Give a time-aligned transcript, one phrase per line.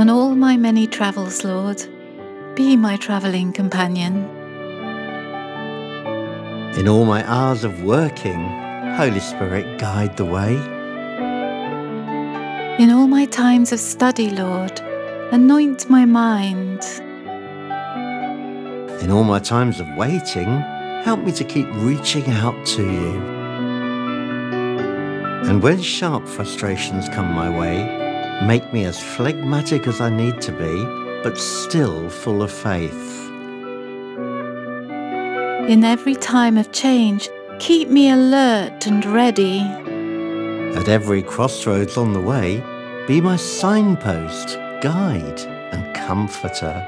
[0.00, 1.84] On all my many travels, Lord,
[2.54, 4.24] be my travelling companion.
[6.78, 8.40] In all my hours of working,
[8.96, 10.54] Holy Spirit, guide the way.
[12.82, 14.80] In all my times of study, Lord,
[15.32, 16.82] anoint my mind.
[19.02, 20.62] In all my times of waiting,
[21.04, 23.20] help me to keep reaching out to you.
[25.44, 28.09] And when sharp frustrations come my way,
[28.42, 30.84] make me as phlegmatic as I need to be,
[31.22, 33.28] but still full of faith.
[35.68, 39.60] In every time of change, keep me alert and ready.
[40.76, 42.62] At every crossroads on the way,
[43.06, 45.40] be my signpost, guide,
[45.72, 46.86] and comforter.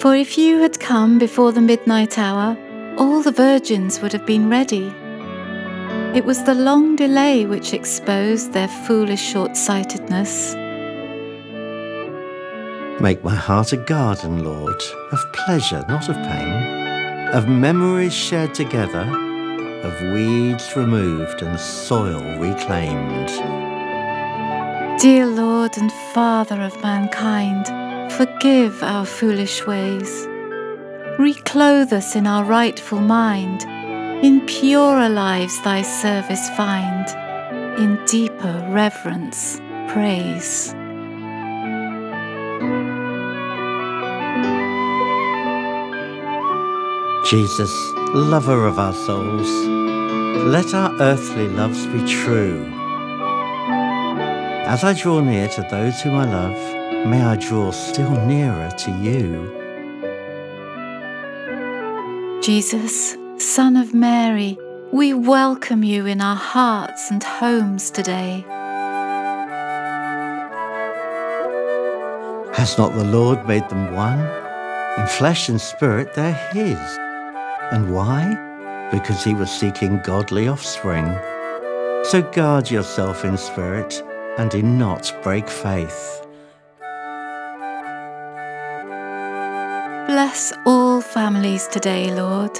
[0.00, 2.56] For if you had come before the midnight hour,
[2.98, 4.94] all the virgins would have been ready.
[6.14, 10.54] It was the long delay which exposed their foolish short sightedness.
[13.00, 19.00] Make my heart a garden, Lord, of pleasure, not of pain, of memories shared together,
[19.82, 23.30] of weeds removed and soil reclaimed.
[25.00, 27.66] Dear Lord and Father of mankind,
[28.12, 30.28] forgive our foolish ways.
[31.18, 33.66] Reclothe us in our rightful mind,
[34.22, 37.08] in purer lives thy service find,
[37.78, 40.74] in deeper reverence, praise.
[47.28, 47.72] Jesus,
[48.14, 49.48] lover of our souls,
[50.46, 52.64] let our earthly loves be true.
[54.66, 58.90] As I draw near to those whom I love, may I draw still nearer to
[58.90, 59.50] you.
[62.42, 64.58] Jesus, Son of Mary,
[64.90, 68.42] we welcome you in our hearts and homes today.
[72.54, 74.18] Has not the Lord made them one?
[74.98, 76.80] In flesh and spirit they're His.
[77.70, 78.88] And why?
[78.90, 81.04] Because He was seeking godly offspring.
[82.04, 84.02] So guard yourself in spirit
[84.38, 86.26] and do not break faith.
[90.06, 92.58] Bless all families today, Lord.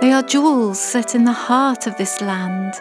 [0.00, 2.74] They are jewels set in the heart of this land.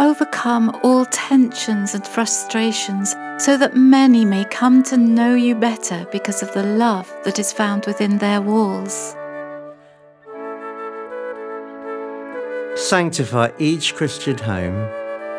[0.00, 6.42] Overcome all tensions and frustrations so that many may come to know you better because
[6.42, 9.14] of the love that is found within their walls.
[12.74, 14.74] Sanctify each Christian home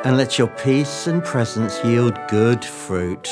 [0.05, 3.29] and let your peace and presence yield good fruit.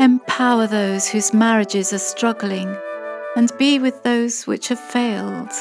[0.00, 2.76] Empower those whose marriages are struggling
[3.38, 5.52] and be with those which have failed.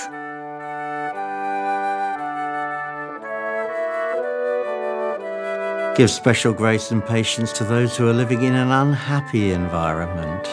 [5.95, 10.43] Give special grace and patience to those who are living in an unhappy environment.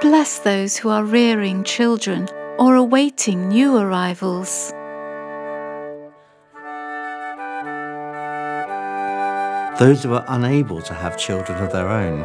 [0.00, 2.28] Bless those who are rearing children
[2.60, 4.72] or awaiting new arrivals.
[9.78, 12.18] Those who are unable to have children of their own.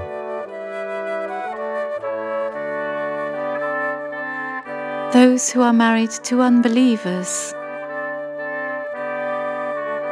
[5.13, 7.53] Those who are married to unbelievers.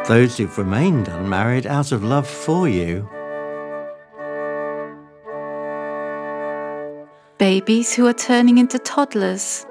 [0.07, 3.09] Those who've remained unmarried out of love for you.
[7.39, 9.65] Babies who are turning into toddlers.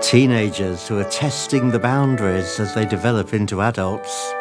[0.00, 4.32] Teenagers who are testing the boundaries as they develop into adults.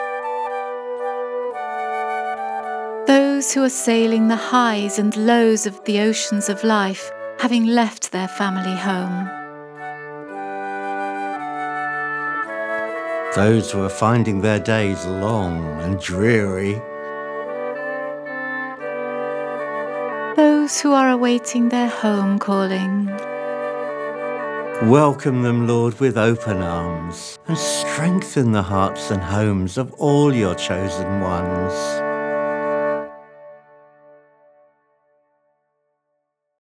[3.41, 8.11] Those who are sailing the highs and lows of the oceans of life, having left
[8.11, 9.25] their family home.
[13.35, 16.73] Those who are finding their days long and dreary.
[20.35, 23.07] Those who are awaiting their home calling.
[24.87, 30.53] Welcome them, Lord, with open arms and strengthen the hearts and homes of all your
[30.53, 32.10] chosen ones.